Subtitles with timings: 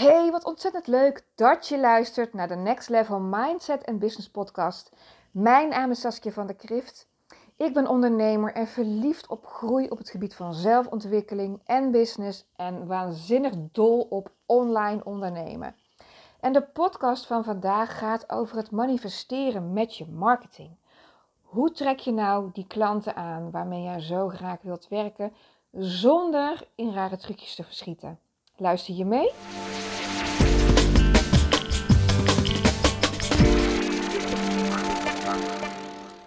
[0.00, 4.92] Hey, wat ontzettend leuk dat je luistert naar de Next Level Mindset en Business Podcast.
[5.30, 7.08] Mijn naam is Saskia van der Krift.
[7.56, 12.86] Ik ben ondernemer en verliefd op groei op het gebied van zelfontwikkeling en business en
[12.86, 15.74] waanzinnig dol op online ondernemen.
[16.40, 20.70] En de podcast van vandaag gaat over het manifesteren met je marketing.
[21.42, 25.32] Hoe trek je nou die klanten aan waarmee jij zo graag wilt werken
[25.72, 28.18] zonder in rare trucjes te verschieten?
[28.56, 29.30] Luister je mee?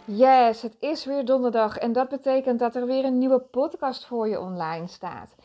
[0.06, 4.28] Yes, het is weer donderdag en dat betekent dat er weer een nieuwe podcast voor
[4.28, 5.36] je online staat.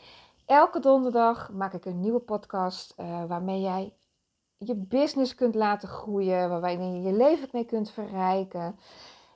[0.46, 3.94] Elke donderdag maak ik een nieuwe podcast uh, waarmee jij
[4.56, 8.78] je business kunt laten groeien, waarbij je je leven mee kunt verrijken.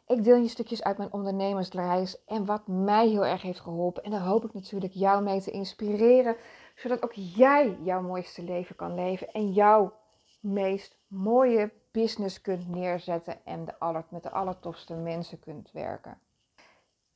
[0.06, 4.02] Ik deel je stukjes uit mijn ondernemersreis en wat mij heel erg heeft geholpen.
[4.02, 6.36] En daar hoop ik natuurlijk jou mee te inspireren,
[6.74, 9.92] zodat ook jij jouw mooiste leven kan leven en jouw
[10.40, 16.18] meest mooie business kunt neerzetten en de aller, met de allertofste mensen kunt werken.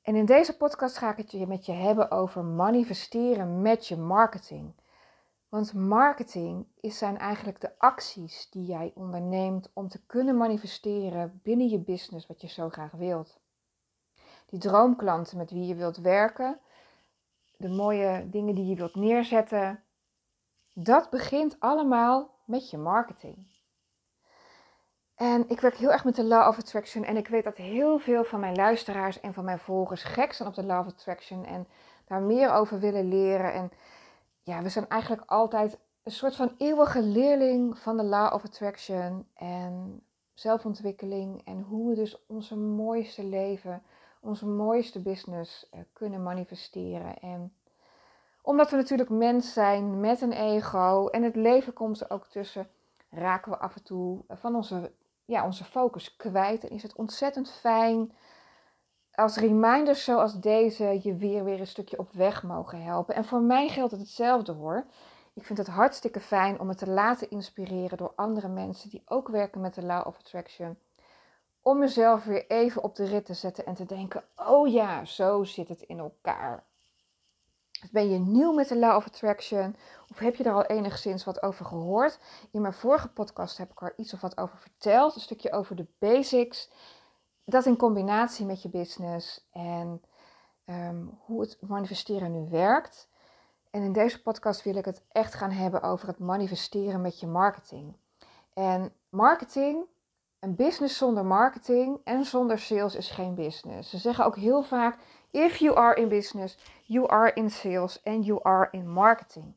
[0.02, 4.72] En in deze podcast ga ik het met je hebben over manifesteren met je marketing.
[5.48, 11.68] Want marketing is zijn eigenlijk de acties die jij onderneemt om te kunnen manifesteren binnen
[11.68, 13.38] je business wat je zo graag wilt.
[14.46, 16.60] Die droomklanten met wie je wilt werken,
[17.56, 19.82] de mooie dingen die je wilt neerzetten,
[20.72, 23.55] dat begint allemaal met je marketing.
[25.16, 27.04] En ik werk heel erg met de Law of Attraction.
[27.04, 30.48] En ik weet dat heel veel van mijn luisteraars en van mijn volgers gek zijn
[30.48, 31.44] op de Law of Attraction.
[31.44, 31.66] En
[32.06, 33.52] daar meer over willen leren.
[33.52, 33.70] En
[34.42, 39.26] ja, we zijn eigenlijk altijd een soort van eeuwige leerling van de Law of Attraction.
[39.34, 40.02] En
[40.34, 41.42] zelfontwikkeling.
[41.44, 43.82] En hoe we dus onze mooiste leven,
[44.20, 47.18] onze mooiste business uh, kunnen manifesteren.
[47.18, 47.54] En
[48.42, 51.06] omdat we natuurlijk mens zijn met een ego.
[51.06, 52.68] En het leven komt er ook tussen
[53.10, 54.92] raken we af en toe van onze
[55.26, 56.64] ja, onze focus kwijt.
[56.64, 58.12] En is het ontzettend fijn
[59.12, 63.14] als reminders zoals deze je weer weer een stukje op weg mogen helpen.
[63.14, 64.86] En voor mij geldt het hetzelfde hoor.
[65.34, 69.28] Ik vind het hartstikke fijn om me te laten inspireren door andere mensen die ook
[69.28, 70.78] werken met de Law of Attraction.
[71.62, 75.44] Om mezelf weer even op de rit te zetten en te denken: oh ja, zo
[75.44, 76.64] zit het in elkaar.
[77.90, 79.76] Ben je nieuw met de Law of Attraction?
[80.10, 82.18] Of heb je er al enigszins wat over gehoord?
[82.50, 85.14] In mijn vorige podcast heb ik er iets of wat over verteld.
[85.14, 86.70] Een stukje over de basics.
[87.44, 90.02] Dat in combinatie met je business en
[90.64, 93.08] ehm, hoe het manifesteren nu werkt.
[93.70, 97.26] En in deze podcast wil ik het echt gaan hebben over het manifesteren met je
[97.26, 97.96] marketing.
[98.54, 99.84] En marketing,
[100.40, 103.90] een business zonder marketing en zonder sales is geen business.
[103.90, 104.98] Ze zeggen ook heel vaak
[105.30, 109.54] If you are in business, you are in sales and you are in marketing.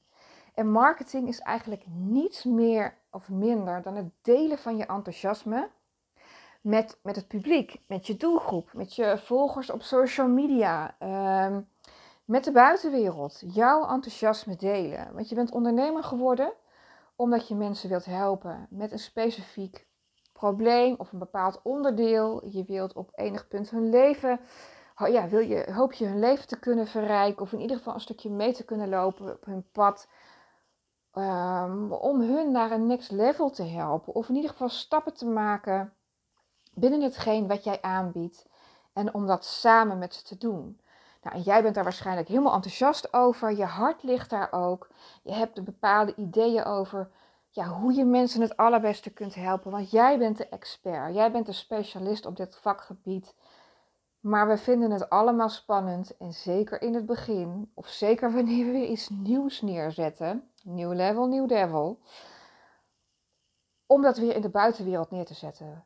[0.53, 5.69] En marketing is eigenlijk niets meer of minder dan het delen van je enthousiasme
[6.62, 10.96] met, met het publiek, met je doelgroep, met je volgers op social media,
[11.46, 11.69] um,
[12.25, 13.44] met de buitenwereld.
[13.46, 15.13] Jouw enthousiasme delen.
[15.13, 16.53] Want je bent ondernemer geworden
[17.16, 19.88] omdat je mensen wilt helpen met een specifiek
[20.39, 22.45] probleem of een bepaald onderdeel.
[22.45, 24.39] Je wilt op enig punt hun leven
[25.07, 28.00] ja, wil je, hoop je hun leven te kunnen verrijken of in ieder geval een
[28.00, 30.07] stukje mee te kunnen lopen op hun pad.
[31.13, 34.13] Um, om hun naar een next level te helpen.
[34.13, 35.94] Of in ieder geval stappen te maken
[36.73, 38.47] binnen hetgeen wat jij aanbiedt.
[38.94, 40.81] En om dat samen met ze te doen.
[41.22, 43.51] Nou, en jij bent daar waarschijnlijk helemaal enthousiast over.
[43.51, 44.88] Je hart ligt daar ook.
[45.23, 47.11] Je hebt bepaalde ideeën over
[47.49, 49.71] ja, hoe je mensen het allerbeste kunt helpen.
[49.71, 51.15] Want jij bent de expert.
[51.15, 53.35] Jij bent de specialist op dit vakgebied.
[54.19, 58.87] Maar we vinden het allemaal spannend en zeker in het begin, of zeker wanneer we
[58.87, 61.99] iets nieuws neerzetten, nieuw level, nieuw devil,
[63.85, 65.83] om dat weer in de buitenwereld neer te zetten.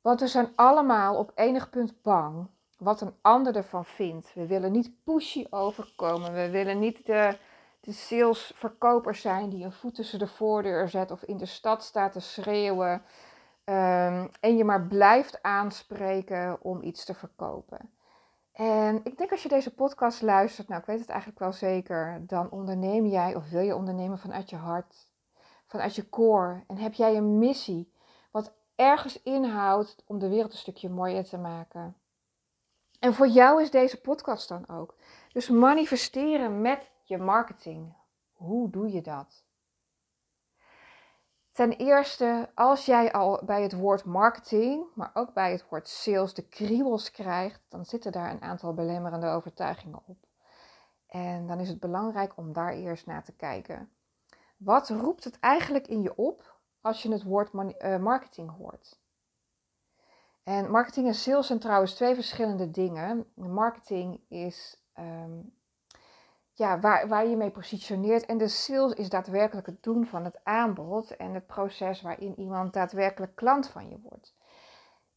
[0.00, 4.34] Want we zijn allemaal op enig punt bang wat een ander ervan vindt.
[4.34, 7.38] We willen niet pushy overkomen, we willen niet de,
[7.80, 12.12] de salesverkoper zijn die een voet tussen de voordeur zet of in de stad staat
[12.12, 13.02] te schreeuwen.
[13.64, 17.90] Ehm, en je maar blijft aanspreken om iets te verkopen.
[18.52, 22.22] En ik denk als je deze podcast luistert, nou ik weet het eigenlijk wel zeker,
[22.26, 25.10] dan onderneem jij of wil je ondernemen vanuit je hart,
[25.66, 26.64] vanuit je core.
[26.66, 27.92] En heb jij een missie
[28.30, 31.96] wat ergens inhoudt om de wereld een stukje mooier te maken.
[32.98, 34.94] En voor jou is deze podcast dan ook.
[35.32, 37.94] Dus manifesteren met je marketing.
[38.32, 39.44] Hoe doe je dat?
[41.52, 46.34] Ten eerste, als jij al bij het woord marketing, maar ook bij het woord sales
[46.34, 50.26] de kriebels krijgt, dan zitten daar een aantal belemmerende overtuigingen op.
[51.06, 53.90] En dan is het belangrijk om daar eerst naar te kijken.
[54.56, 59.00] Wat roept het eigenlijk in je op als je het woord eh, marketing hoort?
[60.42, 63.26] En marketing en sales zijn trouwens twee verschillende dingen.
[63.34, 65.40] Marketing is ehm,
[66.58, 68.26] ja, waar, waar je mee positioneert.
[68.26, 72.72] En de sales is daadwerkelijk het doen van het aanbod en het proces waarin iemand
[72.72, 74.34] daadwerkelijk klant van je wordt.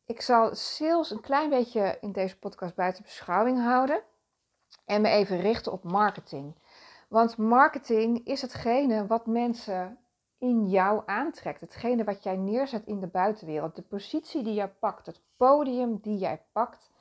[0.05, 4.01] Ik zal sales een klein beetje in deze podcast buiten beschouwing houden
[4.85, 6.55] en me even richten op marketing.
[7.09, 9.97] Want marketing is hetgene wat mensen
[10.37, 11.61] in jou aantrekt.
[11.61, 13.75] Hetgene wat jij neerzet in de buitenwereld.
[13.75, 16.91] De positie die jij pakt, het podium die jij pakt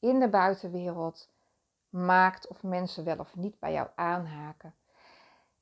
[0.00, 1.28] in de buitenwereld,
[1.90, 4.74] maakt of mensen wel of niet bij jou aanhaken.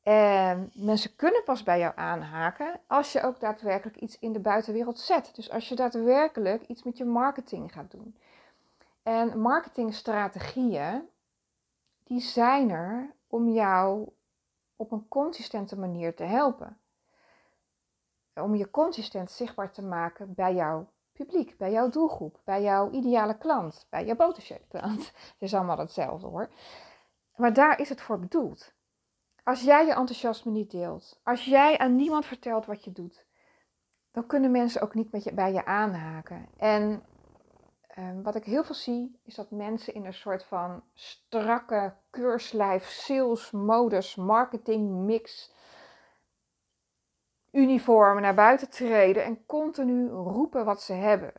[0.02, 4.98] En mensen kunnen pas bij jou aanhaken als je ook daadwerkelijk iets in de buitenwereld
[4.98, 5.34] zet.
[5.34, 8.16] Dus als je daadwerkelijk iets met je marketing gaat doen.
[9.02, 11.08] En marketingstrategieën,
[12.04, 14.08] die zijn er om jou
[14.76, 16.78] op een consistente manier te helpen.
[18.34, 23.38] Om je consistent zichtbaar te maken bij jouw publiek, bij jouw doelgroep, bij jouw ideale
[23.38, 25.06] klant, bij jouw potentiële klant.
[25.32, 26.48] Het is allemaal hetzelfde hoor.
[27.36, 28.74] Maar daar is het voor bedoeld.
[29.42, 33.26] Als jij je enthousiasme niet deelt, als jij aan niemand vertelt wat je doet,
[34.12, 36.48] dan kunnen mensen ook niet met je, bij je aanhaken.
[36.56, 37.02] En
[37.86, 42.84] ehm, wat ik heel veel zie, is dat mensen in een soort van strakke keurslijf,
[42.88, 45.52] sales, modus, marketing mix
[47.56, 51.32] uniformen naar buiten treden en continu roepen wat ze hebben.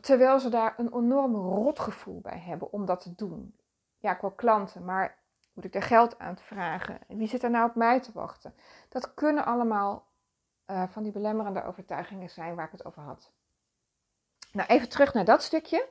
[0.00, 3.54] Terwijl ze daar een enorm rotgevoel bij hebben om dat te doen.
[3.98, 5.18] Ja, ik wil klanten, maar
[5.52, 6.98] moet ik er geld aan vragen?
[7.08, 8.54] Wie zit er nou op mij te wachten?
[8.88, 10.06] Dat kunnen allemaal
[10.66, 13.30] uh, van die belemmerende overtuigingen zijn waar ik het over had.
[14.52, 15.88] Nou, even terug naar dat stukje.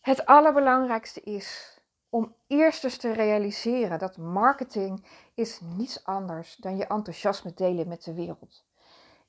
[0.00, 1.73] Het allerbelangrijkste is
[2.14, 8.04] om eerst eens te realiseren dat marketing is niets anders dan je enthousiasme delen met
[8.04, 8.64] de wereld.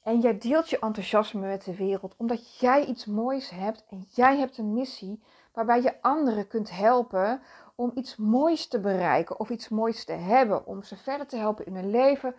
[0.04, 4.38] En jij deelt je enthousiasme met de wereld omdat jij iets moois hebt en jij
[4.38, 5.24] hebt een missie
[5.54, 7.42] waarbij je anderen kunt helpen
[7.76, 11.66] om iets moois te bereiken of iets moois te hebben, om ze verder te helpen
[11.66, 12.36] in hun leven,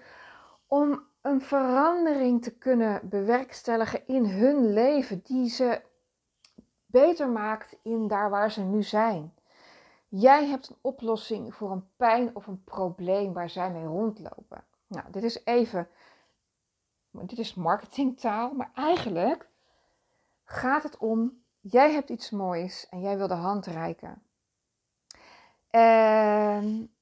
[0.67, 5.81] om een verandering te kunnen bewerkstelligen in hun leven die ze
[6.87, 9.36] beter maakt in daar waar ze nu zijn.
[10.09, 14.65] Jij hebt een oplossing voor een pijn of een probleem waar zij mee rondlopen.
[14.87, 15.89] Nou, dit is even,
[17.11, 19.49] dit is marketingtaal, maar eigenlijk
[20.45, 24.23] gaat het om, jij hebt iets moois en jij wil de hand reiken.
[25.71, 26.95] En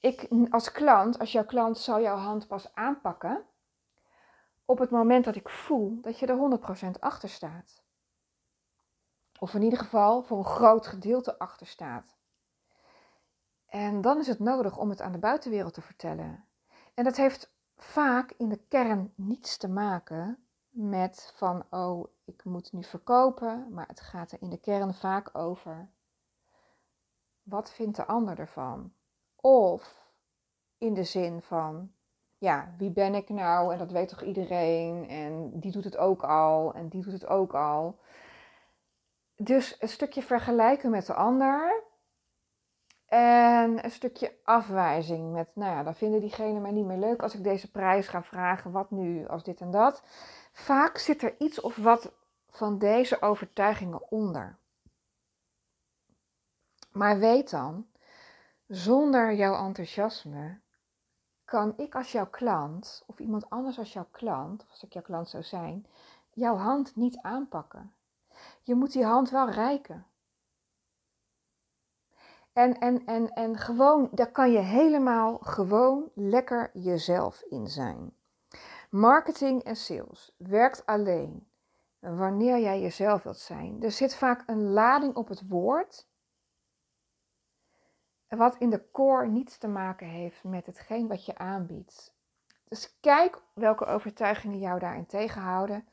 [0.00, 3.44] ik als klant, als jouw klant zou jouw hand pas aanpakken
[4.64, 6.60] op het moment dat ik voel dat je er
[6.96, 7.83] 100% achter staat.
[9.44, 12.16] Of in ieder geval voor een groot gedeelte achter staat.
[13.66, 16.44] En dan is het nodig om het aan de buitenwereld te vertellen.
[16.94, 22.72] En dat heeft vaak in de kern niets te maken met van, oh, ik moet
[22.72, 25.90] nu verkopen, maar het gaat er in de kern vaak over.
[27.42, 28.92] Wat vindt de ander ervan?
[29.36, 30.10] Of
[30.78, 31.92] in de zin van,
[32.38, 33.72] ja, wie ben ik nou?
[33.72, 35.08] En dat weet toch iedereen?
[35.08, 37.98] En die doet het ook al en die doet het ook al.
[39.36, 41.82] Dus een stukje vergelijken met de ander.
[43.06, 47.34] En een stukje afwijzing met, nou ja, dan vinden diegenen mij niet meer leuk als
[47.34, 48.70] ik deze prijs ga vragen.
[48.70, 50.02] Wat nu als dit en dat?
[50.52, 52.12] Vaak zit er iets of wat
[52.48, 54.58] van deze overtuigingen onder.
[56.92, 57.86] Maar weet dan,
[58.66, 60.60] zonder jouw enthousiasme
[61.44, 65.28] kan ik als jouw klant, of iemand anders als jouw klant, als ik jouw klant
[65.28, 65.86] zou zijn,
[66.30, 67.94] jouw hand niet aanpakken.
[68.62, 70.06] Je moet die hand wel reiken.
[72.52, 78.12] En, en, en, en gewoon, daar kan je helemaal gewoon lekker jezelf in zijn.
[78.90, 81.48] Marketing en sales werkt alleen
[81.98, 83.82] wanneer jij jezelf wilt zijn.
[83.82, 86.08] Er zit vaak een lading op het woord,
[88.28, 92.14] wat in de core niets te maken heeft met hetgeen wat je aanbiedt.
[92.68, 95.88] Dus kijk welke overtuigingen jou daarin tegenhouden.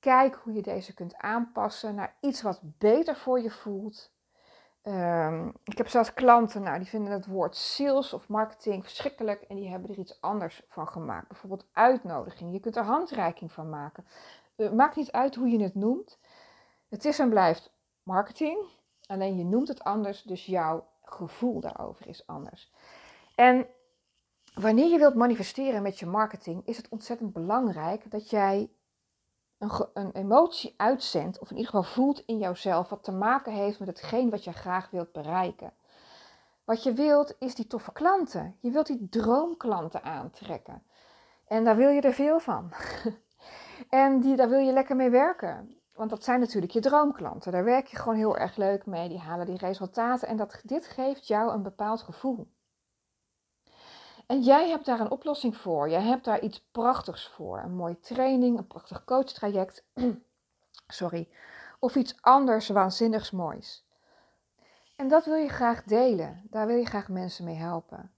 [0.00, 4.10] Kijk hoe je deze kunt aanpassen naar iets wat beter voor je voelt.
[4.82, 9.56] Ehm, ik heb zelfs klanten, nou, die vinden het woord sales of marketing verschrikkelijk en
[9.56, 11.28] die hebben er iets anders van gemaakt.
[11.28, 12.52] Bijvoorbeeld uitnodiging.
[12.52, 14.06] Je kunt er handreiking van maken.
[14.56, 16.18] Uh, maakt niet uit hoe je het noemt.
[16.88, 18.58] Het is en blijft marketing.
[19.06, 22.72] Alleen je noemt het anders, dus jouw gevoel daarover is anders.
[23.34, 23.66] En
[24.54, 28.70] wanneer je wilt manifesteren met je marketing, is het ontzettend belangrijk dat jij
[29.60, 33.78] een, een emotie uitzendt, of in ieder geval voelt in jouzelf, wat te maken heeft
[33.78, 35.72] met hetgeen wat je graag wilt bereiken.
[36.64, 38.56] Wat je wilt is die toffe klanten.
[38.60, 40.82] Je wilt die droomklanten aantrekken.
[41.46, 42.72] En daar wil je er veel van.
[43.88, 45.80] en die, daar wil je lekker mee werken.
[45.94, 47.52] Want dat zijn natuurlijk je droomklanten.
[47.52, 49.08] Daar werk je gewoon heel erg leuk mee.
[49.08, 50.28] Die halen die resultaten.
[50.28, 52.48] En dat, dit geeft jou een bepaald gevoel.
[54.30, 55.88] En jij hebt daar een oplossing voor.
[55.88, 57.58] Je hebt daar iets prachtigs voor.
[57.58, 59.84] Een mooie training, een prachtig coachtraject.
[60.86, 61.28] Sorry.
[61.78, 63.86] Of iets anders waanzinnigs moois.
[64.96, 66.46] En dat wil je graag delen.
[66.50, 68.12] Daar wil je graag mensen mee helpen.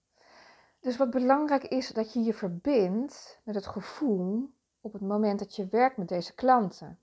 [0.81, 4.51] Dus wat belangrijk is, dat je je verbindt met het gevoel
[4.81, 6.99] op het moment dat je werkt met deze klanten.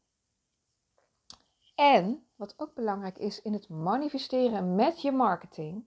[1.76, 5.84] En wat ook belangrijk is in het manifesteren met je marketing,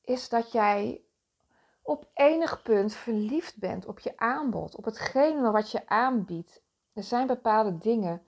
[0.00, 1.02] is dat jij
[1.82, 6.62] op enig punt verliefd bent op je aanbod, op hetgene wat je aanbiedt.
[6.92, 8.26] Er zijn bepaalde dingen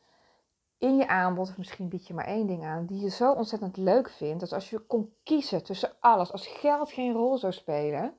[0.79, 3.77] in je aanbod, of misschien bied je maar één ding aan, die je zo ontzettend
[3.77, 8.15] leuk vindt, dat als je kon kiezen tussen alles, als geld geen rol zou spelen,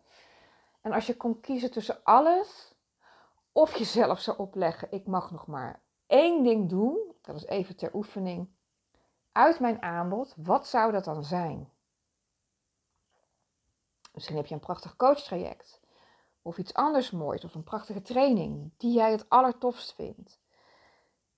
[0.82, 2.75] en als je kon kiezen tussen alles,
[3.51, 7.96] of jezelf zou opleggen, ik mag nog maar één ding doen, dat is even ter
[7.96, 8.50] oefening,
[9.32, 11.70] uit mijn aanbod, wat zou dat dan zijn?
[14.16, 15.82] Misschien heb je een prachtig coachtraject,
[16.42, 20.40] of iets anders moois, of een prachtige training die jij het allertofst vindt.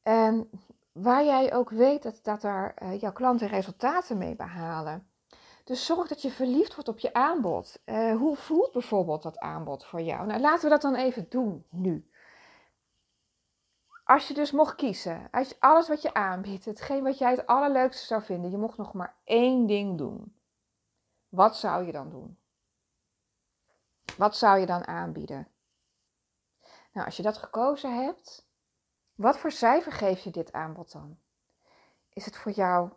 [0.02, 0.50] En
[0.92, 5.12] waar jij ook weet dat, dat daar uh, jouw klanten resultaten mee behalen.
[5.64, 7.80] Dus zorg dat je verliefd wordt op je aanbod.
[7.86, 10.28] Uh, hoe voelt bijvoorbeeld dat aanbod voor jou?
[10.28, 12.10] Nou, laten we dat dan even doen nu.
[14.04, 17.46] Als je dus mocht kiezen, als je, alles wat je aanbiedt, hetgeen wat jij het
[17.46, 20.36] allerleukste zou vinden, je mocht nog maar één ding doen.
[21.30, 22.38] Wat zou je dan doen?
[24.18, 25.48] Wat zou je dan aanbieden?
[26.92, 28.48] Nou, als je dat gekozen hebt,
[29.16, 31.20] wat voor cijfer geef je dit aanbod dan?
[32.10, 32.92] Is het voor jou,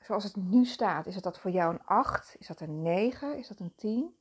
[0.00, 2.36] zoals het nu staat, is het dat voor jou een 8?
[2.38, 3.38] Is dat een 9?
[3.38, 4.16] Is dat een 10?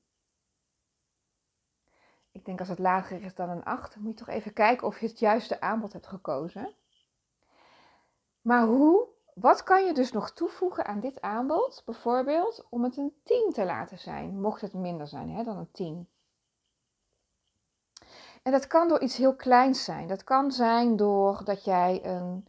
[2.31, 4.99] Ik denk als het lager is dan een 8, moet je toch even kijken of
[4.99, 6.75] je het juiste aanbod hebt gekozen.
[8.41, 9.07] Maar hoe,
[9.39, 13.65] wat kan je dus nog toevoegen aan dit aanbod, bijvoorbeeld om het een 10 te
[13.65, 16.07] laten zijn, mocht het minder zijn hè, dan een 10?
[18.43, 20.07] En dat kan door iets heel kleins zijn.
[20.07, 22.47] Dat kan zijn doordat jij een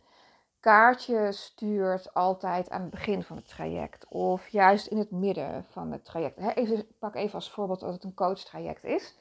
[0.61, 4.09] kaartje stuurt altijd aan het begin van het traject.
[4.09, 6.39] Of juist in het midden van het traject.
[6.39, 9.17] Even, pak even als voorbeeld dat het een coachtraject is.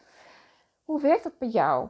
[0.86, 1.90] Hoe werkt dat bij jou?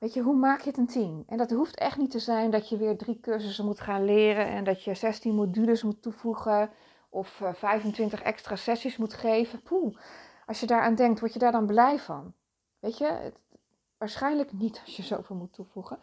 [0.00, 1.24] Weet je, hoe maak je het een team?
[1.26, 4.46] En dat hoeft echt niet te zijn dat je weer drie cursussen moet gaan leren
[4.46, 6.70] en dat je 16 modules moet toevoegen
[7.08, 9.62] of 25 extra sessies moet geven.
[9.62, 9.96] Poeh,
[10.46, 12.32] als je daaraan denkt, word je daar dan blij van?
[12.78, 13.32] Weet je,
[14.00, 15.98] Waarschijnlijk niet als je zoveel moet toevoegen.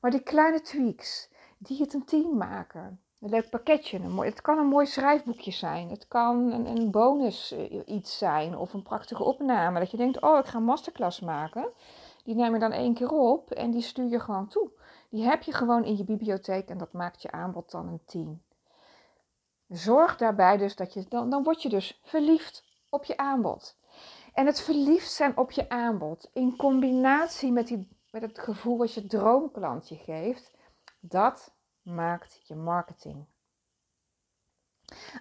[0.00, 3.00] Maar die kleine tweaks, die het een team maken.
[3.20, 3.98] Een leuk pakketje.
[3.98, 5.90] Een mooi, het kan een mooi schrijfboekje zijn.
[5.90, 8.56] Het kan een, een bonus eh, iets zijn.
[8.56, 9.78] Of een prachtige opname.
[9.78, 11.68] Dat je denkt, oh ik ga een masterclass maken.
[12.24, 14.70] Die neem je dan één keer op en die stuur je gewoon toe.
[15.10, 18.42] Die heb je gewoon in je bibliotheek en dat maakt je aanbod dan een team.
[19.68, 23.78] Zorg daarbij dus dat je, dan, dan word je dus verliefd op je aanbod.
[24.32, 28.94] En het verliefd zijn op je aanbod in combinatie met, die, met het gevoel wat
[28.94, 30.54] je droomklant je geeft,
[31.00, 33.26] dat maakt je marketing.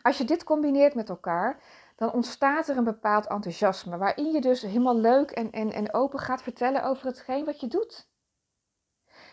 [0.02, 1.64] Als je dit combineert met elkaar,
[2.00, 6.20] dan ontstaat er een bepaald enthousiasme waarin je dus helemaal leuk en, en, en open
[6.20, 8.10] gaat vertellen over hetgeen wat je doet.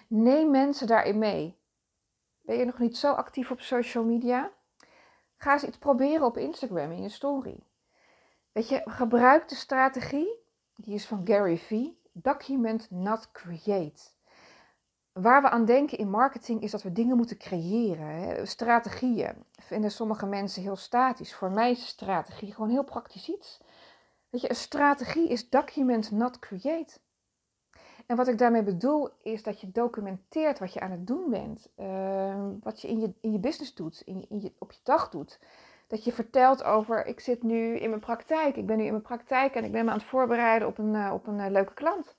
[0.09, 1.59] Neem mensen daarin mee.
[2.41, 4.53] Ben je nog niet zo actief op social media?
[5.37, 7.67] Ga eens iets proberen op Instagram in je story.
[8.53, 10.39] Weet je, gebruik de strategie,
[10.75, 14.16] die is van Gary Vee, document not create.
[15.21, 18.49] Waar we aan denken in marketing is dat we dingen moeten creëren.
[18.49, 21.35] Strategieën vinden sommige mensen heel statisch.
[21.35, 23.61] Voor mij is strategie gewoon heel praktisch iets.
[24.31, 26.99] Weet je, een strategie is document not create.
[28.07, 31.69] En wat ik daarmee bedoel is dat je documenteert wat je aan het doen bent.
[31.77, 35.09] Uh, wat je in je, in je business doet, in in je, op je dag
[35.09, 35.39] doet
[35.87, 39.03] dat je vertelt over, ik zit nu in mijn praktijk, ik ben nu in mijn
[39.03, 41.75] praktijk en ik ben me aan het voorbereiden op een, uh, op een uh, leuke
[41.75, 42.17] klant.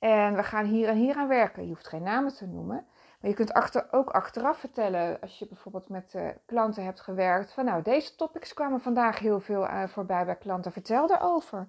[0.00, 1.62] En we gaan hier en hier aan werken.
[1.62, 2.86] Je hoeft geen namen te noemen.
[3.20, 7.52] Maar je kunt achter, ook achteraf vertellen, als je bijvoorbeeld met uh, klanten hebt gewerkt,
[7.52, 10.72] van nou, deze topics kwamen vandaag heel veel voorbij bij klanten.
[10.72, 11.68] Vertel erover.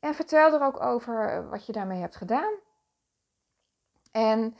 [0.00, 2.52] En vertel er ook over wat je daarmee hebt gedaan.
[4.12, 4.56] En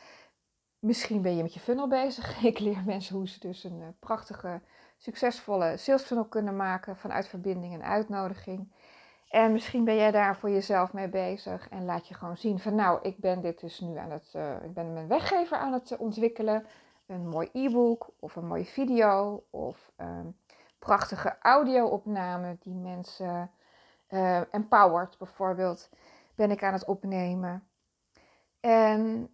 [0.78, 2.42] misschien ben je met je funnel bezig.
[2.44, 4.60] Ik leer mensen hoe ze dus een prachtige
[4.96, 8.72] succesvolle sales funnel kunnen maken vanuit verbinding en uitnodiging.
[9.34, 12.74] En misschien ben jij daar voor jezelf mee bezig en laat je gewoon zien van
[12.74, 15.96] nou, ik ben dit dus nu aan het, uh, ik ben mijn weggever aan het
[15.96, 16.66] ontwikkelen.
[17.06, 19.92] Een mooi e-book of een mooie video of
[20.78, 23.50] prachtige audio-opname die mensen
[24.08, 24.40] uh,
[25.18, 25.90] bijvoorbeeld,
[26.34, 27.68] ben ik aan het opnemen.
[28.60, 29.30] En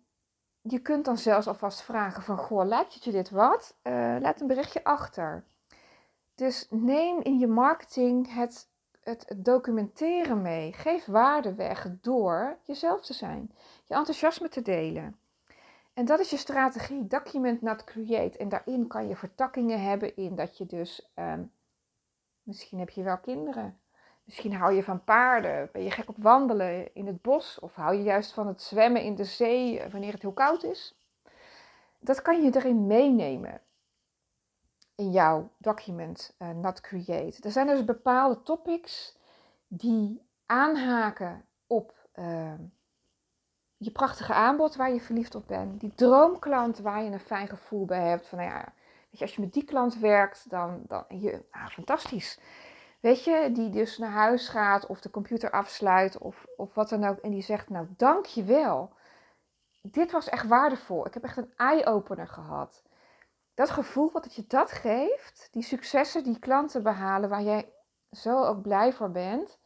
[0.61, 3.77] je kunt dan zelfs alvast vragen van, goh, het je dit wat?
[3.83, 5.45] Uh, laat een berichtje achter.
[6.35, 8.70] Dus neem in je marketing het,
[9.11, 10.73] het, documenteren mee.
[10.73, 13.53] Geef waarde weg door jezelf te zijn,
[13.85, 15.19] je enthousiasme te delen.
[15.95, 18.39] En dat is je strategie, document not create.
[18.39, 21.53] En daarin kan je vertakkingen hebben in dat je dus, um,
[22.43, 23.81] misschien heb je wel kinderen.
[24.25, 27.97] Misschien hou je van paarden, ben je gek op wandelen in het bos of hou
[27.97, 30.99] je juist van het zwemmen in de zee wanneer het heel koud is.
[31.99, 33.61] Dat kan je erin meenemen
[35.01, 37.43] in jouw document uh, Not Create.
[37.43, 39.19] Er zijn dus bepaalde topics
[39.67, 42.53] die aanhaken op uh,
[43.77, 45.81] je prachtige aanbod waar je verliefd op bent.
[45.81, 48.27] Die droomklant waar je een fijn gevoel bij hebt.
[48.27, 48.73] Van nou ja,
[49.11, 52.41] weet je, als je met die klant werkt, dan, dan je, ah, fantastisch.
[53.01, 57.05] Weet je, die dus naar huis gaat of de computer afsluit of, of wat dan
[57.05, 57.19] ook.
[57.19, 58.93] En die zegt, nou dank je wel.
[59.83, 61.07] Dit was echt waardevol.
[61.07, 62.83] Ik heb echt een eye-opener gehad.
[63.61, 67.73] Dat gevoel wat het je dat geeft, die successen die klanten behalen waar jij
[68.11, 69.59] zo ook blij voor bent.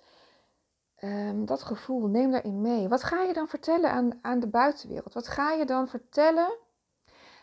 [1.01, 2.89] Um, dat gevoel, neem daarin mee.
[2.89, 5.15] Wat ga je dan vertellen aan, aan de buitenwereld?
[5.15, 6.59] Wat ga je dan vertellen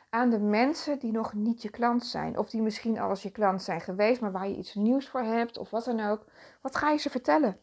[0.10, 2.38] aan de mensen die nog niet je klant zijn.
[2.38, 5.24] Of die misschien al eens je klant zijn geweest, maar waar je iets nieuws voor
[5.24, 6.26] hebt of wat dan ook.
[6.62, 7.60] Wat ga je ze vertellen?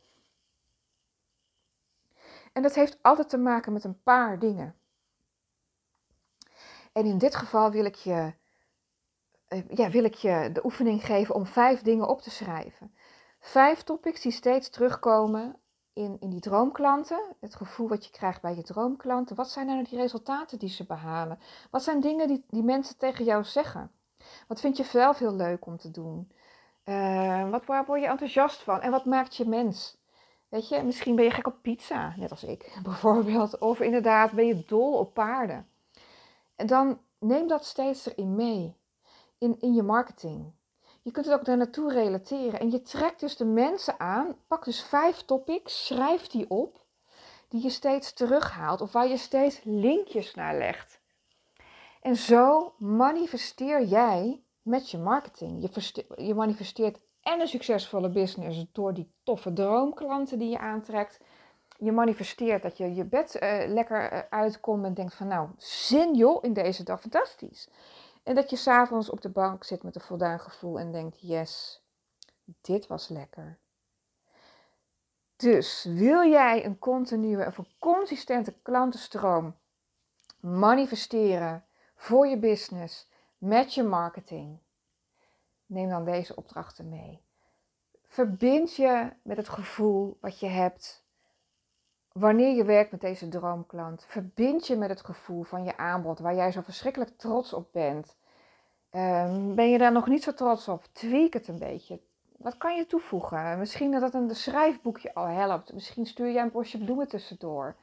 [2.52, 4.76] En dat heeft altijd te maken met een paar dingen.
[6.92, 8.32] En in dit geval wil ik je,
[9.68, 12.94] ja, wil ik je de oefening geven om vijf dingen op te schrijven.
[13.40, 15.56] Vijf topics die steeds terugkomen
[15.92, 19.36] in, in die droomklanten, het gevoel wat je krijgt bij je droomklanten.
[19.36, 21.38] Wat zijn nou die resultaten die ze behalen?
[21.70, 23.90] Wat zijn dingen die, die mensen tegen jou zeggen?
[24.48, 26.32] Wat vind je zelf heel leuk om te doen?
[26.84, 28.80] Uh, wat, waar word je enthousiast van?
[28.80, 29.96] En wat maakt je mens?
[30.48, 33.58] Weet je, misschien ben je gek op pizza, net als ik bijvoorbeeld.
[33.58, 35.68] Of inderdaad ben je dol op paarden.
[36.56, 38.76] En dan neem dat steeds erin mee.
[39.38, 40.52] In, in je marketing.
[41.02, 42.60] Je kunt het ook daar naartoe relateren.
[42.60, 44.36] En je trekt dus de mensen aan.
[44.46, 46.86] Pak dus vijf topics, schrijf die op.
[47.48, 51.00] Die je steeds terughaalt of waar je steeds linkjes naar legt.
[52.00, 55.62] En zo manifesteer jij met je marketing.
[55.62, 61.20] Je, je manifesteert en een succesvolle business door die toffe droomklanten die je aantrekt.
[61.78, 66.14] Je manifesteert dat je je bed uh, lekker uh, uitkomt en denkt van nou, zin
[66.14, 67.68] joh in deze dag, fantastisch.
[68.28, 71.82] En dat je s'avonds op de bank zit met een voldaan gevoel en denkt: yes,
[72.60, 73.58] dit was lekker.
[75.36, 79.56] Dus wil jij een continue of een consistente klantenstroom
[80.40, 81.64] manifesteren
[81.94, 84.58] voor je business met je marketing?
[85.66, 87.22] Neem dan deze opdrachten mee.
[88.06, 91.04] Verbind je met het gevoel wat je hebt
[92.12, 94.04] wanneer je werkt met deze droomklant.
[94.08, 98.16] Verbind je met het gevoel van je aanbod waar jij zo verschrikkelijk trots op bent.
[98.98, 100.84] Um, ben je daar nog niet zo trots op?
[100.92, 102.00] Tweak het een beetje.
[102.36, 103.58] Wat kan je toevoegen?
[103.58, 105.72] Misschien dat een schrijfboekje al helpt.
[105.72, 107.76] Misschien stuur je een bosje bloemen tussendoor.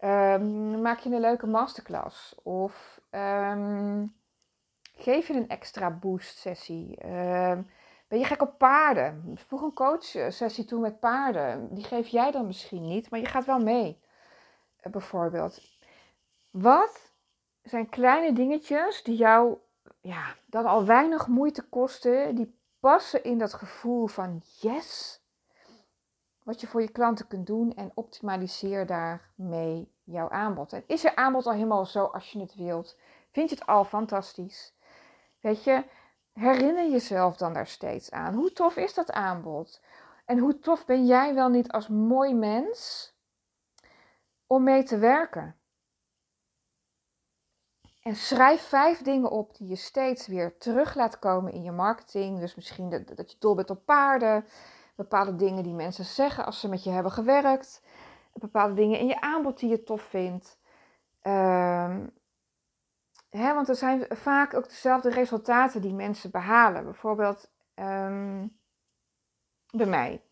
[0.00, 2.34] Um, maak je een leuke masterclass.
[2.42, 4.14] Of um,
[4.96, 6.98] geef je een extra boost sessie.
[8.08, 9.38] ben je gek op paarden?
[9.46, 11.74] Voeg een coach sessie toe met paarden.
[11.74, 14.00] Die geef jij dan misschien niet, maar je gaat wel mee.
[14.82, 15.60] Uh, bijvoorbeeld.
[16.50, 17.12] Wat
[17.62, 19.58] zijn kleine dingetjes die jou
[20.06, 25.20] ja, dan al weinig moeite kosten, die passen in dat gevoel van yes,
[26.42, 30.72] wat je voor je klanten kunt doen en optimaliseer daarmee jouw aanbod.
[30.72, 32.98] En is je aanbod al helemaal zo als je het wilt?
[33.30, 34.74] Vind je het al fantastisch?
[35.40, 35.84] Weet je,
[36.32, 38.34] herinner jezelf dan daar steeds aan.
[38.34, 39.82] Hoe tof is dat aanbod?
[40.24, 43.12] En hoe tof ben jij wel niet als mooi mens
[44.46, 45.56] om mee te werken?
[48.06, 52.40] En schrijf vijf dingen op die je steeds weer terug laat komen in je marketing.
[52.40, 54.44] Dus misschien dat, dat je dol bent op paarden.
[54.96, 57.82] Bepaalde dingen die mensen zeggen als ze met je hebben gewerkt.
[58.32, 60.58] Bepaalde dingen in je aanbod die je tof vindt.
[61.22, 62.12] Um,
[63.30, 66.84] hè, want er zijn vaak ook dezelfde resultaten die mensen behalen.
[66.84, 68.58] Bijvoorbeeld um,
[69.70, 70.22] bij mij.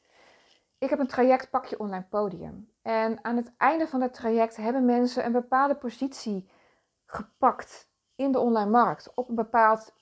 [0.79, 2.73] Ik heb een traject Pak je online podium.
[2.83, 6.49] En aan het einde van dat traject hebben mensen een bepaalde positie
[7.15, 9.93] gepakt in de online markt op een bepaald,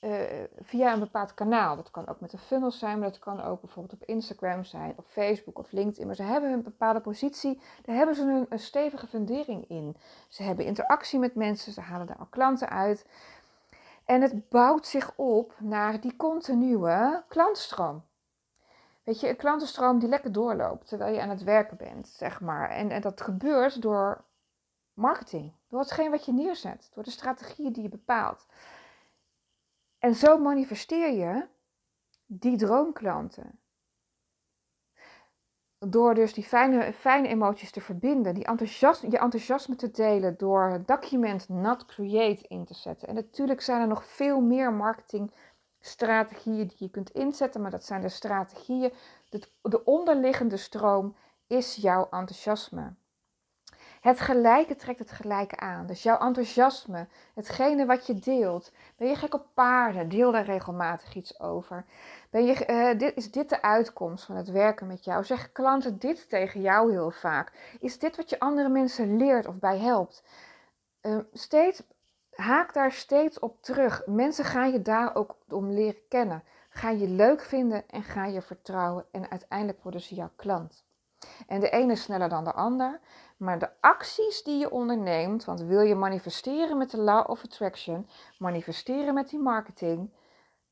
[0.00, 0.20] uh,
[0.60, 1.76] via een bepaald kanaal.
[1.76, 4.92] Dat kan ook met een funnel zijn, maar dat kan ook bijvoorbeeld op Instagram zijn,
[4.96, 6.06] of Facebook of LinkedIn.
[6.06, 9.96] Maar ze hebben een bepaalde positie, daar hebben ze een, een stevige fundering in.
[10.28, 13.06] Ze hebben interactie met mensen, ze halen daar al klanten uit.
[14.04, 18.04] En het bouwt zich op naar die continue klantstroom.
[19.06, 22.70] Weet je, een klantenstroom die lekker doorloopt terwijl je aan het werken bent, zeg maar.
[22.70, 24.24] En, en dat gebeurt door
[24.94, 28.46] marketing, door hetgeen wat je neerzet, door de strategieën die je bepaalt.
[29.98, 31.46] En zo manifesteer je
[32.26, 33.58] die droomklanten.
[35.78, 40.70] Door dus die fijne, fijne emoties te verbinden, die enthousiasme, je enthousiasme te delen, door
[40.70, 43.08] het document not create in te zetten.
[43.08, 48.00] En natuurlijk zijn er nog veel meer marketingstrategieën die je kunt inzetten, maar dat zijn
[48.00, 48.92] de strategieën.
[49.28, 52.94] De, de onderliggende stroom is jouw enthousiasme.
[54.06, 55.86] Het gelijke trekt het gelijke aan.
[55.86, 58.72] Dus jouw enthousiasme, hetgene wat je deelt.
[58.96, 60.08] Ben je gek op paarden?
[60.08, 61.84] Deel daar regelmatig iets over.
[62.30, 65.24] Ben je, uh, dit, is dit de uitkomst van het werken met jou?
[65.24, 67.52] Zeggen klanten dit tegen jou heel vaak?
[67.80, 70.24] Is dit wat je andere mensen leert of bij helpt?
[71.02, 71.82] Uh, steeds,
[72.30, 74.02] haak daar steeds op terug.
[74.06, 76.42] Mensen gaan je daar ook om leren kennen.
[76.68, 79.04] Gaan je leuk vinden en gaan je vertrouwen.
[79.10, 80.85] En uiteindelijk worden ze jouw klant.
[81.46, 83.00] En de ene sneller dan de ander.
[83.36, 88.08] Maar de acties die je onderneemt, want wil je manifesteren met de Law of Attraction,
[88.38, 90.10] manifesteren met die marketing,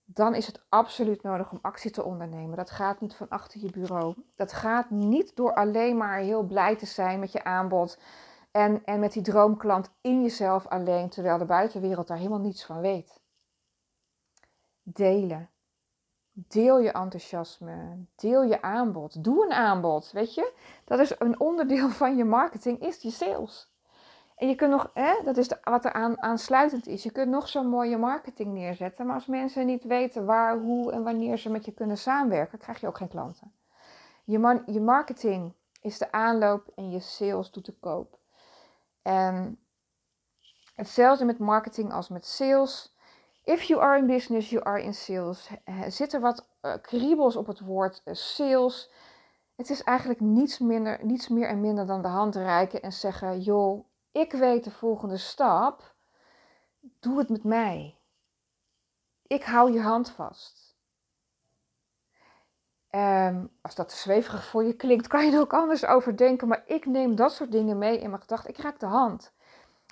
[0.05, 2.57] dan is het absoluut nodig om actie te ondernemen.
[2.57, 4.15] Dat gaat niet van achter je bureau.
[4.37, 7.99] Dat gaat niet door alleen maar heel blij te zijn met je aanbod
[8.51, 12.81] en, en met die droomklant in jezelf alleen, terwijl de buitenwereld daar helemaal niets van
[12.81, 13.21] weet.
[14.83, 15.51] Delen.
[16.37, 20.53] Deel je enthousiasme, deel je aanbod, doe een aanbod, weet je.
[20.85, 23.73] Dat is een onderdeel van je marketing, is je sales.
[24.37, 27.49] En je kunt nog, hè, dat is wat er aan, aansluitend is, je kunt nog
[27.49, 31.65] zo'n mooie marketing neerzetten, maar als mensen niet weten waar, hoe en wanneer ze met
[31.65, 33.53] je kunnen samenwerken, krijg je ook geen klanten.
[34.25, 38.19] Je, man, je marketing is de aanloop en je sales doet de koop.
[39.03, 39.59] En
[40.75, 42.94] hetzelfde met marketing als met sales
[43.45, 45.51] If you are in business, you are in sales.
[45.89, 48.91] Zit er wat uh, kriebels op het woord uh, sales?
[49.57, 53.41] Het is eigenlijk niets, minder, niets meer en minder dan de hand reiken en zeggen:
[53.41, 55.95] joh, ik weet de volgende stap.
[57.01, 57.99] Doe het met mij.
[59.27, 60.77] Ik hou je hand vast.
[62.91, 66.49] Um, als dat zweverig voor je klinkt, kan je er ook anders over denken.
[66.49, 68.51] Maar ik neem dat soort dingen mee in mijn gedachten.
[68.51, 69.34] Ik raak de hand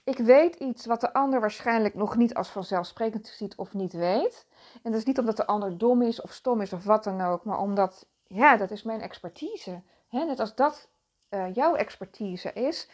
[0.05, 4.47] ik weet iets wat de ander waarschijnlijk nog niet als vanzelfsprekend ziet of niet weet.
[4.83, 7.21] En dat is niet omdat de ander dom is of stom is of wat dan
[7.21, 9.83] ook, maar omdat, ja, dat is mijn expertise.
[10.09, 10.89] He, net als dat
[11.31, 12.89] uh, jouw expertise is.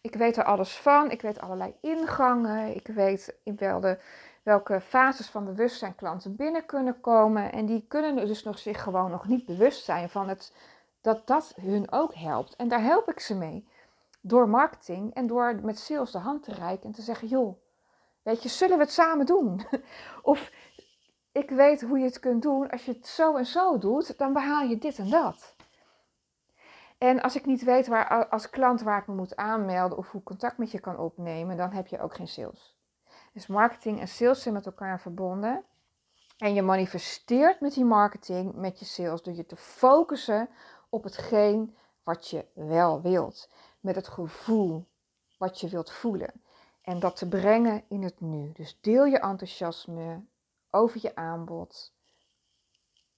[0.00, 3.98] Ik weet er alles van, ik weet allerlei ingangen, ik weet in welke,
[4.42, 7.52] welke fases van bewustzijn klanten binnen kunnen komen.
[7.52, 10.52] En die kunnen dus nog zich gewoon nog niet bewust zijn van het,
[11.00, 12.56] dat dat hun ook helpt.
[12.56, 13.66] En daar help ik ze mee
[14.26, 17.58] door marketing en door met sales de hand te reiken en te zeggen: joh,
[18.22, 19.66] weet je, zullen we het samen doen?
[20.22, 20.50] of
[21.32, 22.70] ik weet hoe je het kunt doen.
[22.70, 25.56] Als je het zo en zo doet, dan behaal je dit en dat.
[26.98, 30.22] En als ik niet weet waar, als klant waar ik me moet aanmelden of hoe
[30.22, 32.76] contact met je kan opnemen, dan heb je ook geen sales.
[33.32, 35.64] Dus marketing en sales zijn met elkaar verbonden.
[36.38, 40.48] En je manifesteert met die marketing, met je sales, door je te focussen
[40.88, 43.48] op hetgeen wat je wel wilt
[43.84, 44.86] met het gevoel
[45.38, 46.42] wat je wilt voelen.
[46.82, 48.52] En dat te brengen in het nu.
[48.52, 50.24] Dus deel je enthousiasme
[50.70, 51.92] over je aanbod,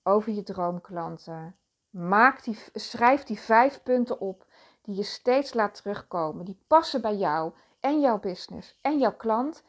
[0.03, 1.57] over je droomklanten.
[1.91, 4.47] Maak die, schrijf die vijf punten op
[4.83, 6.45] die je steeds laat terugkomen.
[6.45, 9.63] Die passen bij jou en jouw business en jouw klant.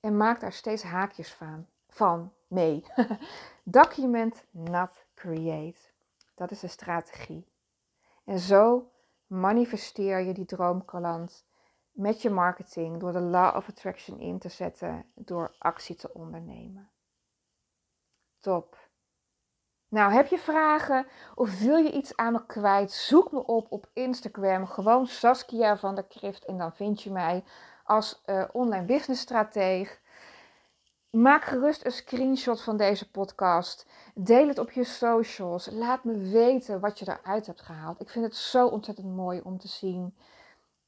[0.00, 2.84] En maak daar steeds haakjes van, van mee.
[3.64, 5.80] Document, not create.
[6.34, 7.46] Dat is de strategie.
[8.24, 8.89] En zo
[9.30, 11.46] manifesteer je die droomklant
[11.90, 16.90] met je marketing door de Law of Attraction in te zetten, door actie te ondernemen.
[18.40, 18.88] Top.
[19.88, 22.92] Nou, heb je vragen of wil je iets aan me kwijt?
[22.92, 27.44] Zoek me op op Instagram, gewoon Saskia van der Krift en dan vind je mij
[27.84, 30.00] als uh, online business strateeg.
[31.10, 33.86] Maak gerust een screenshot van deze podcast.
[34.14, 35.70] Deel het op je socials.
[35.70, 38.00] Laat me weten wat je eruit hebt gehaald.
[38.00, 40.16] Ik vind het zo ontzettend mooi om te zien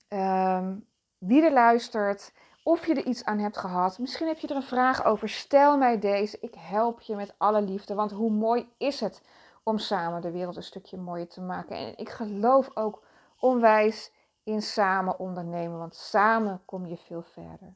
[0.08, 0.76] ehm,
[1.18, 2.32] wie er luistert.
[2.62, 3.98] Of je er iets aan hebt gehad.
[3.98, 5.28] Misschien heb je er een vraag over.
[5.28, 6.38] Stel mij deze.
[6.40, 7.94] Ik help je met alle liefde.
[7.94, 9.22] Want hoe mooi is het
[9.62, 11.76] om samen de wereld een stukje mooier te maken.
[11.76, 13.02] En ik geloof ook
[13.38, 15.78] onwijs in samen ondernemen.
[15.78, 17.74] Want samen kom je veel verder.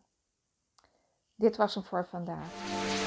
[1.38, 3.05] Dit was hem voor vandaag.